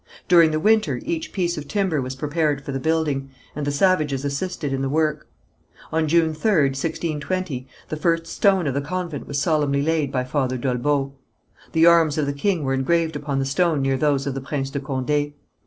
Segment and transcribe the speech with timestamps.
[0.27, 4.25] During the winter each piece of timber was prepared for the building, and the savages
[4.25, 5.27] assisted in the work.
[5.91, 10.57] On June 3rd, 1620, the first stone of the convent was solemnly laid by Father
[10.57, 11.13] d'Olbeau.
[11.73, 14.71] The arms of the king were engraved upon the stone near those of the Prince
[14.71, 15.33] de Condé.